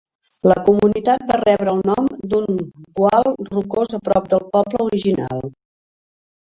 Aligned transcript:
La 0.51 0.55
comunitat 0.69 1.25
va 1.31 1.37
rebre 1.41 1.75
el 1.75 1.83
nom 1.91 2.09
d'un 2.33 2.59
gual 3.03 3.31
rocós 3.53 3.97
a 4.01 4.03
prop 4.11 4.35
del 4.35 4.47
poble 4.59 4.85
original. 4.91 5.49